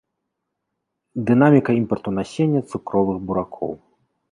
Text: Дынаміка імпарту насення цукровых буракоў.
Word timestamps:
Дынаміка 1.27 1.71
імпарту 1.83 2.09
насення 2.19 2.61
цукровых 2.73 3.23
буракоў. 3.31 3.71